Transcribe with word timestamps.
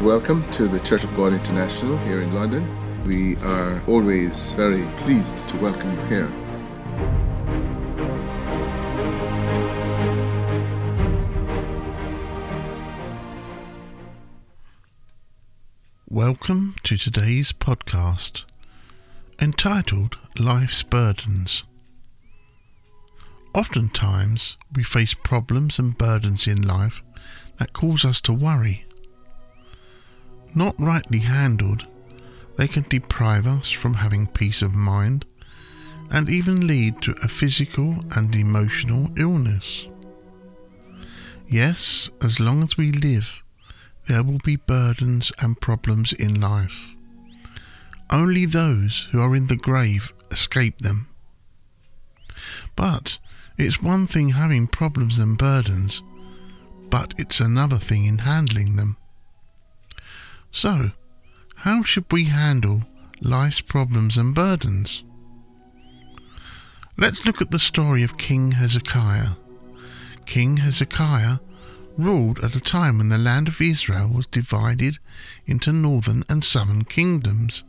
Welcome 0.00 0.50
to 0.52 0.66
the 0.66 0.80
Church 0.80 1.04
of 1.04 1.14
God 1.14 1.34
International 1.34 1.98
here 1.98 2.22
in 2.22 2.32
London. 2.32 2.66
We 3.04 3.36
are 3.36 3.82
always 3.86 4.54
very 4.54 4.86
pleased 5.00 5.46
to 5.50 5.56
welcome 5.58 5.90
you 5.90 6.00
here. 6.06 6.32
Welcome 16.08 16.76
to 16.84 16.96
today's 16.96 17.52
podcast 17.52 18.46
entitled 19.38 20.16
Life's 20.38 20.82
Burdens. 20.82 21.64
Oftentimes, 23.52 24.56
we 24.74 24.82
face 24.82 25.12
problems 25.12 25.78
and 25.78 25.98
burdens 25.98 26.46
in 26.46 26.62
life 26.62 27.02
that 27.58 27.74
cause 27.74 28.06
us 28.06 28.22
to 28.22 28.32
worry. 28.32 28.86
Not 30.54 30.74
rightly 30.78 31.20
handled, 31.20 31.86
they 32.56 32.66
can 32.66 32.84
deprive 32.88 33.46
us 33.46 33.70
from 33.70 33.94
having 33.94 34.26
peace 34.26 34.62
of 34.62 34.74
mind 34.74 35.24
and 36.10 36.28
even 36.28 36.66
lead 36.66 37.00
to 37.02 37.12
a 37.22 37.28
physical 37.28 38.04
and 38.16 38.34
emotional 38.34 39.08
illness. 39.16 39.88
Yes, 41.48 42.10
as 42.22 42.40
long 42.40 42.62
as 42.62 42.76
we 42.76 42.92
live, 42.92 43.42
there 44.08 44.22
will 44.22 44.40
be 44.44 44.56
burdens 44.56 45.32
and 45.38 45.60
problems 45.60 46.12
in 46.12 46.40
life. 46.40 46.94
Only 48.10 48.44
those 48.44 49.08
who 49.12 49.20
are 49.20 49.36
in 49.36 49.46
the 49.46 49.56
grave 49.56 50.12
escape 50.32 50.78
them. 50.78 51.06
But 52.74 53.18
it's 53.56 53.82
one 53.82 54.06
thing 54.06 54.30
having 54.30 54.66
problems 54.66 55.18
and 55.18 55.38
burdens, 55.38 56.02
but 56.88 57.14
it's 57.18 57.40
another 57.40 57.78
thing 57.78 58.04
in 58.04 58.18
handling 58.18 58.76
them. 58.76 58.96
So, 60.50 60.90
how 61.56 61.82
should 61.82 62.10
we 62.10 62.24
handle 62.24 62.82
life's 63.20 63.60
problems 63.60 64.16
and 64.16 64.34
burdens? 64.34 65.04
Let's 66.96 67.24
look 67.24 67.40
at 67.40 67.50
the 67.50 67.58
story 67.58 68.02
of 68.02 68.18
King 68.18 68.52
Hezekiah. 68.52 69.30
King 70.26 70.58
Hezekiah 70.58 71.38
ruled 71.96 72.40
at 72.44 72.56
a 72.56 72.60
time 72.60 72.98
when 72.98 73.08
the 73.08 73.18
land 73.18 73.48
of 73.48 73.60
Israel 73.60 74.08
was 74.08 74.26
divided 74.26 74.98
into 75.46 75.72
northern 75.72 76.24
and 76.28 76.44
southern 76.44 76.84
kingdoms. 76.84 77.64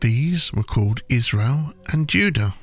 These 0.00 0.52
were 0.52 0.62
called 0.62 1.02
Israel 1.08 1.74
and 1.92 2.08
Judah. 2.08 2.54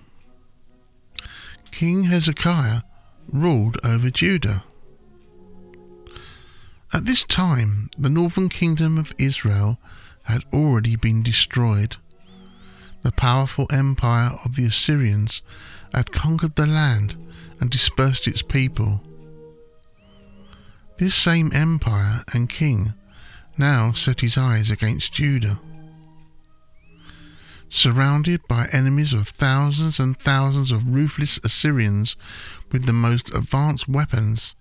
King 1.71 2.05
Hezekiah 2.05 2.81
ruled 3.31 3.77
over 3.83 4.09
Judah. 4.09 4.63
At 6.93 7.05
this 7.05 7.23
time, 7.25 7.89
the 7.97 8.09
northern 8.09 8.47
kingdom 8.47 8.97
of 8.97 9.13
Israel 9.17 9.77
had 10.23 10.43
already 10.53 10.95
been 10.95 11.21
destroyed. 11.21 11.97
The 13.01 13.11
powerful 13.11 13.67
empire 13.71 14.31
of 14.45 14.55
the 14.55 14.65
Assyrians 14.65 15.41
had 15.93 16.11
conquered 16.11 16.55
the 16.55 16.65
land 16.65 17.15
and 17.59 17.69
dispersed 17.69 18.27
its 18.27 18.41
people. 18.41 19.03
This 20.97 21.13
same 21.13 21.51
empire 21.53 22.23
and 22.33 22.49
king 22.49 22.93
now 23.57 23.91
set 23.91 24.21
his 24.21 24.37
eyes 24.37 24.71
against 24.71 25.13
Judah. 25.13 25.59
Surrounded 27.69 28.41
by 28.47 28.67
enemies 28.71 29.13
of 29.13 29.27
thousands 29.27 29.99
and 29.99 30.17
thousands 30.17 30.71
of 30.71 30.95
ruthless 30.95 31.37
Assyrians 31.43 32.15
with 32.71 32.85
the 32.85 32.93
most 32.93 33.33
advanced 33.33 33.89
weapons, 33.89 34.55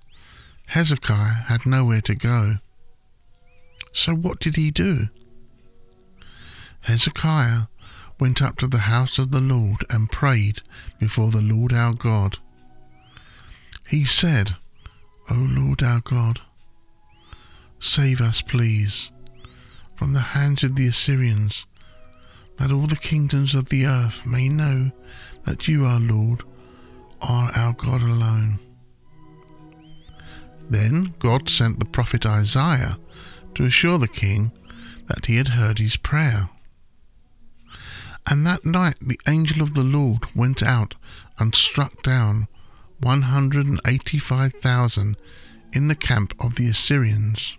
Hezekiah 0.67 1.45
had 1.49 1.67
nowhere 1.67 2.01
to 2.03 2.15
go. 2.15 2.57
So 3.93 4.15
what 4.15 4.41
did 4.41 4.57
he 4.57 4.71
do? 4.71 5.09
Hezekiah 6.83 7.63
went 8.21 8.43
up 8.43 8.59
to 8.59 8.67
the 8.67 8.79
house 8.79 9.19
of 9.19 9.31
the 9.31 9.41
Lord 9.41 9.85
and 9.91 10.11
prayed 10.11 10.61
before 10.99 11.31
the 11.31 11.41
Lord 11.41 11.73
our 11.73 11.95
God. 11.95 12.39
He 13.89 14.05
said, 14.05 14.57
O 15.31 15.35
Lord 15.35 15.83
our 15.83 16.01
God, 16.01 16.41
save 17.79 18.21
us, 18.21 18.43
please, 18.43 19.11
from 19.95 20.13
the 20.13 20.21
hands 20.21 20.63
of 20.63 20.77
the 20.77 20.89
Assyrians, 20.89 21.67
that 22.59 22.73
all 22.73 22.87
the 22.87 22.97
kingdoms 22.97 23.55
of 23.55 23.69
the 23.69 23.87
earth 23.87 24.27
may 24.27 24.49
know 24.49 24.91
that 25.45 25.69
you, 25.69 25.85
our 25.85 26.01
Lord, 26.01 26.43
are 27.21 27.51
our 27.55 27.73
God 27.73 28.03
alone. 28.03 28.59
Then 30.69 31.15
God 31.19 31.49
sent 31.49 31.79
the 31.79 31.85
prophet 31.85 32.27
Isaiah 32.27 32.99
to 33.55 33.65
assure 33.65 33.99
the 33.99 34.09
king 34.09 34.51
that 35.07 35.27
he 35.27 35.37
had 35.37 35.49
heard 35.49 35.79
his 35.79 35.97
prayer. 35.97 36.51
And 38.27 38.45
that 38.47 38.65
night 38.65 38.97
the 39.01 39.21
angel 39.29 39.63
of 39.63 39.75
the 39.75 39.85
Lord 39.85 40.35
went 40.35 40.63
out 40.63 40.95
and 41.39 41.55
struck 41.55 42.03
down 42.03 42.49
185,000 43.01 45.17
in 45.73 45.89
the 45.89 45.95
camp 45.95 46.35
of 46.41 46.57
the 46.57 46.69
Assyrians. 46.69 47.57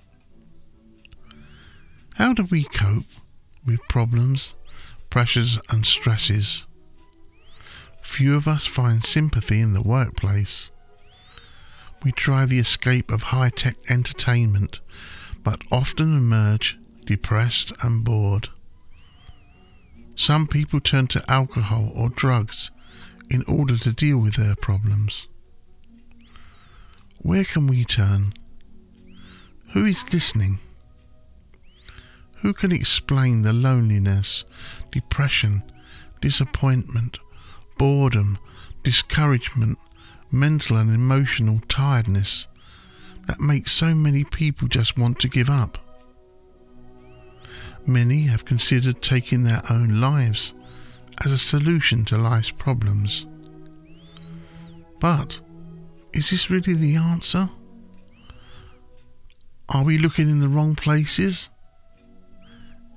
How 2.16 2.34
do 2.34 2.46
we 2.50 2.64
cope 2.64 3.06
with 3.66 3.88
problems, 3.88 4.56
pressures, 5.10 5.60
and 5.70 5.86
stresses? 5.86 6.66
Few 8.02 8.36
of 8.36 8.48
us 8.48 8.66
find 8.66 9.04
sympathy 9.04 9.62
in 9.62 9.74
the 9.74 9.84
workplace. 9.84 10.72
We 12.04 12.12
try 12.12 12.46
the 12.46 12.60
escape 12.60 13.12
of 13.12 13.24
high 13.24 13.50
tech 13.50 13.76
entertainment, 13.90 14.80
but 15.44 15.62
often 15.72 16.16
emerge 16.16 16.78
depressed 17.06 17.74
and 17.82 18.04
bored. 18.04 18.50
Some 20.16 20.48
people 20.48 20.80
turn 20.80 21.08
to 21.08 21.24
alcohol 21.32 21.92
or 21.96 22.10
drugs 22.10 22.72
in 23.30 23.44
order 23.48 23.78
to 23.78 23.94
deal 23.94 24.18
with 24.18 24.36
their 24.36 24.56
problems. 24.56 25.28
Where 27.20 27.44
can 27.44 27.68
we 27.68 27.84
turn? 27.84 28.34
Who 29.74 29.86
is 29.86 30.14
listening? 30.14 30.60
Who 32.38 32.54
can 32.54 32.72
explain 32.72 33.42
the 33.42 33.54
loneliness, 33.54 34.46
depression, 34.92 35.64
disappointment, 36.22 37.20
boredom, 37.78 38.38
discouragement, 38.84 39.78
mental 40.32 40.78
and 40.78 40.94
emotional 40.94 41.60
tiredness 41.68 42.48
that 43.26 43.40
makes 43.40 43.72
so 43.72 43.94
many 43.94 44.24
people 44.24 44.68
just 44.68 44.98
want 44.98 45.20
to 45.20 45.28
give 45.28 45.50
up? 45.50 45.78
Many 47.86 48.24
have 48.24 48.46
considered 48.46 49.02
taking 49.02 49.44
their 49.44 49.62
own 49.70 50.02
lives 50.02 50.54
as 51.24 51.32
a 51.32 51.38
solution 51.38 52.06
to 52.06 52.18
life's 52.18 52.52
problems. 52.52 53.26
But 55.00 55.40
is 56.14 56.30
this 56.32 56.50
really 56.50 56.74
the 56.74 56.96
answer? 56.96 57.50
Are 59.70 59.84
we 59.84 59.98
looking 59.98 60.30
in 60.30 60.40
the 60.40 60.48
wrong 60.48 60.76
places? 60.76 61.50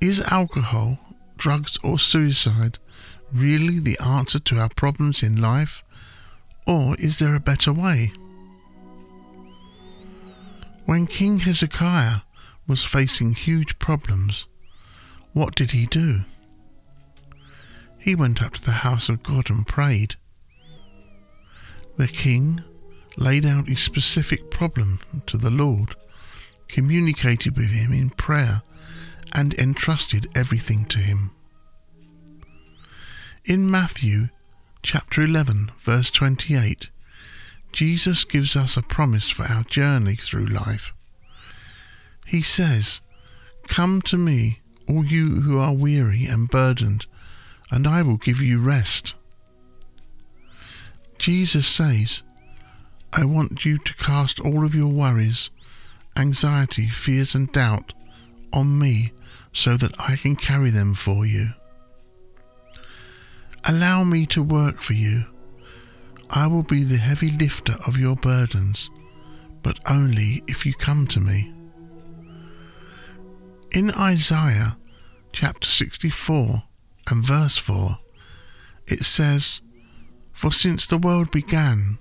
Is 0.01 0.21
alcohol, 0.23 0.99
drugs, 1.37 1.79
or 1.83 1.99
suicide 1.99 2.79
really 3.33 3.79
the 3.79 3.99
answer 4.01 4.39
to 4.39 4.59
our 4.59 4.69
problems 4.71 5.23
in 5.23 5.41
life? 5.41 5.85
Or 6.67 6.97
is 6.97 7.19
there 7.19 7.35
a 7.35 7.41
better 7.41 7.73
way? 7.73 8.13
When 10.87 11.07
King 11.07 11.41
Hezekiah 11.41 12.21
was 12.67 12.85
facing 12.85 13.35
huge 13.35 13.79
problems, 13.79 14.47
what 15.33 15.55
did 15.55 15.71
he 15.71 15.87
do? 15.87 16.23
He 17.99 18.15
went 18.15 18.43
up 18.43 18.55
to 18.55 18.63
the 18.63 18.73
house 18.73 19.09
of 19.09 19.23
God 19.23 19.51
and 19.51 19.67
prayed. 19.67 20.17
The 21.97 22.09
king 22.09 22.63
laid 23.17 23.45
out 23.45 23.69
his 23.69 23.81
specific 23.81 24.51
problem 24.51 25.01
to 25.27 25.37
the 25.37 25.51
Lord, 25.51 25.95
communicated 26.69 27.57
with 27.57 27.71
him 27.71 27.93
in 27.93 28.11
prayer, 28.11 28.63
and 29.33 29.55
entrusted 29.55 30.29
everything 30.35 30.87
to 30.87 30.99
him. 30.99 31.31
In 33.45 33.71
Matthew 33.71 34.29
chapter 34.93 35.23
11, 35.23 35.71
verse 35.79 36.11
28, 36.11 36.91
Jesus 37.71 38.25
gives 38.25 38.57
us 38.57 38.77
a 38.77 38.83
promise 38.83 39.31
for 39.31 39.45
our 39.45 39.63
journey 39.63 40.17
through 40.17 40.47
life. 40.47 40.93
He 42.27 42.43
says, 42.43 43.01
Come 43.69 44.03
to 44.07 44.19
me, 44.19 44.59
all 44.89 45.05
you 45.05 45.43
who 45.43 45.61
are 45.61 45.73
weary 45.73 46.25
and 46.25 46.51
burdened, 46.51 47.07
and 47.71 47.87
I 47.87 48.03
will 48.03 48.17
give 48.17 48.41
you 48.41 48.59
rest. 48.59 49.15
Jesus 51.19 51.69
says, 51.69 52.25
I 53.13 53.25
want 53.25 53.65
you 53.65 53.79
to 53.79 53.95
cast 53.95 54.41
all 54.41 54.65
of 54.65 54.75
your 54.75 54.89
worries, 54.91 55.51
anxiety, 56.17 56.89
fears, 56.89 57.37
and 57.37 57.53
doubt 57.53 57.95
on 58.53 58.77
me 58.77 59.13
so 59.53 59.77
that 59.77 59.95
I 60.01 60.17
can 60.17 60.35
carry 60.35 60.71
them 60.71 60.95
for 60.95 61.25
you. 61.25 61.51
Allow 63.65 64.05
me 64.05 64.27
to 64.27 64.43
work 64.43 64.81
for 64.81 64.95
you. 64.95 65.25
I 66.31 66.47
will 66.47 66.63
be 66.63 66.85
the 66.85 66.97
heavy 66.97 67.31
lifter 67.31 67.75
of 67.87 67.99
your 67.99 68.17
burdens, 68.17 68.91
but 69.63 69.79
only 69.89 70.43
if 70.47 70.65
you 70.65 70.73
come 70.73 71.07
to 71.09 71.21
me. 71.21 71.53
In 73.73 73.91
Isaiah 73.93 74.77
chapter 75.33 75.69
64 75.69 76.65
and 77.09 77.25
verse 77.25 77.59
4, 77.59 77.99
it 78.87 79.05
says, 79.05 79.61
For 80.33 80.51
since 80.51 80.87
the 80.87 80.99
world 80.99 81.31
began, 81.31 81.99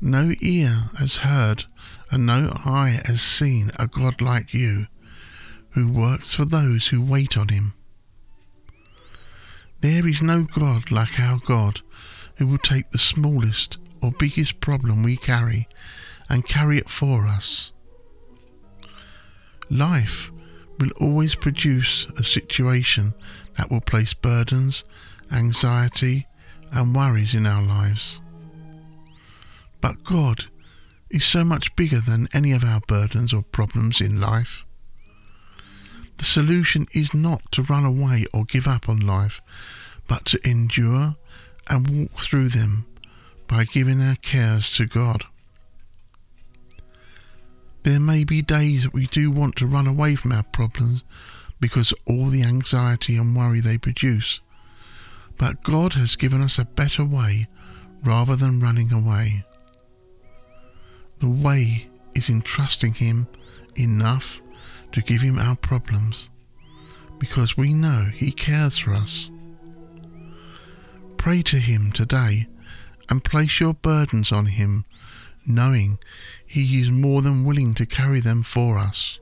no 0.00 0.32
ear 0.40 0.90
has 0.98 1.16
heard 1.18 1.64
and 2.10 2.26
no 2.26 2.52
eye 2.64 3.00
has 3.06 3.22
seen 3.22 3.70
a 3.78 3.86
God 3.86 4.20
like 4.20 4.54
you, 4.54 4.86
who 5.70 5.88
works 5.90 6.34
for 6.34 6.44
those 6.44 6.88
who 6.88 7.00
wait 7.00 7.36
on 7.36 7.48
him. 7.48 7.74
There 9.80 10.06
is 10.06 10.22
no 10.22 10.44
God 10.44 10.90
like 10.90 11.18
our 11.18 11.38
God, 11.38 11.80
who 12.36 12.46
will 12.46 12.58
take 12.58 12.90
the 12.90 12.98
smallest 12.98 13.78
or 14.02 14.12
biggest 14.12 14.60
problem 14.60 15.02
we 15.02 15.16
carry 15.16 15.68
and 16.28 16.46
carry 16.46 16.78
it 16.78 16.88
for 16.88 17.26
us. 17.26 17.72
Life 19.70 20.30
will 20.78 20.90
always 21.00 21.34
produce 21.34 22.06
a 22.18 22.24
situation 22.24 23.14
that 23.56 23.70
will 23.70 23.80
place 23.80 24.14
burdens, 24.14 24.84
anxiety, 25.30 26.26
and 26.72 26.94
worries 26.94 27.34
in 27.34 27.46
our 27.46 27.62
lives. 27.62 28.20
But 29.80 30.02
God 30.04 30.46
is 31.10 31.24
so 31.24 31.44
much 31.44 31.74
bigger 31.74 32.00
than 32.00 32.28
any 32.32 32.52
of 32.52 32.64
our 32.64 32.80
burdens 32.86 33.32
or 33.32 33.42
problems 33.42 34.00
in 34.00 34.20
life. 34.20 34.64
The 36.20 36.26
solution 36.26 36.86
is 36.92 37.14
not 37.14 37.50
to 37.52 37.62
run 37.62 37.86
away 37.86 38.26
or 38.34 38.44
give 38.44 38.66
up 38.66 38.90
on 38.90 39.00
life, 39.00 39.40
but 40.06 40.26
to 40.26 40.40
endure 40.46 41.16
and 41.66 41.88
walk 41.88 42.20
through 42.20 42.48
them 42.50 42.84
by 43.48 43.64
giving 43.64 44.02
our 44.02 44.16
cares 44.16 44.70
to 44.76 44.84
God. 44.84 45.24
There 47.84 47.98
may 47.98 48.24
be 48.24 48.42
days 48.42 48.82
that 48.82 48.92
we 48.92 49.06
do 49.06 49.30
want 49.30 49.56
to 49.56 49.66
run 49.66 49.86
away 49.86 50.14
from 50.14 50.32
our 50.32 50.42
problems 50.42 51.02
because 51.58 51.90
of 51.92 51.98
all 52.04 52.26
the 52.26 52.42
anxiety 52.42 53.16
and 53.16 53.34
worry 53.34 53.60
they 53.60 53.78
produce. 53.78 54.42
But 55.38 55.62
God 55.62 55.94
has 55.94 56.16
given 56.16 56.42
us 56.42 56.58
a 56.58 56.66
better 56.66 57.02
way 57.02 57.46
rather 58.04 58.36
than 58.36 58.60
running 58.60 58.92
away. 58.92 59.42
The 61.20 61.30
way 61.30 61.88
is 62.14 62.28
in 62.28 62.42
trusting 62.42 62.92
Him 62.92 63.26
enough 63.74 64.42
to 64.92 65.00
give 65.00 65.20
Him 65.20 65.38
our 65.38 65.56
problems 65.56 66.28
because 67.18 67.56
we 67.56 67.72
know 67.72 68.06
He 68.12 68.32
cares 68.32 68.78
for 68.78 68.94
us. 68.94 69.30
Pray 71.16 71.42
to 71.42 71.58
Him 71.58 71.92
today 71.92 72.46
and 73.08 73.24
place 73.24 73.60
your 73.60 73.74
burdens 73.74 74.32
on 74.32 74.46
Him, 74.46 74.84
knowing 75.46 75.98
He 76.46 76.80
is 76.80 76.90
more 76.90 77.22
than 77.22 77.44
willing 77.44 77.74
to 77.74 77.86
carry 77.86 78.20
them 78.20 78.42
for 78.42 78.78
us. 78.78 79.18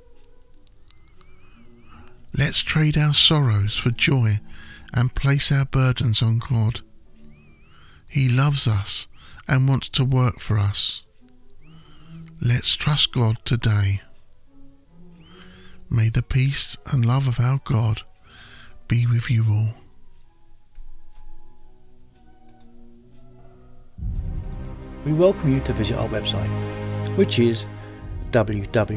Let's 2.36 2.60
trade 2.62 2.96
our 2.96 3.14
sorrows 3.14 3.76
for 3.76 3.90
joy 3.90 4.40
and 4.92 5.14
place 5.14 5.50
our 5.50 5.64
burdens 5.64 6.22
on 6.22 6.38
God. 6.38 6.80
He 8.08 8.28
loves 8.28 8.68
us 8.68 9.08
and 9.46 9.68
wants 9.68 9.88
to 9.90 10.04
work 10.04 10.40
for 10.40 10.58
us. 10.58 11.04
Let's 12.40 12.74
trust 12.76 13.12
God 13.12 13.38
today. 13.44 14.02
May 15.90 16.10
the 16.10 16.22
peace 16.22 16.76
and 16.92 17.06
love 17.06 17.26
of 17.26 17.40
our 17.40 17.60
God 17.64 18.02
be 18.88 19.06
with 19.06 19.30
you 19.30 19.44
all. 19.50 19.74
We 25.04 25.12
welcome 25.14 25.54
you 25.54 25.60
to 25.60 25.72
visit 25.72 25.96
our 25.96 26.08
website, 26.08 26.50
which 27.16 27.38
is 27.38 27.64
www.cgiuk.org 28.30 28.88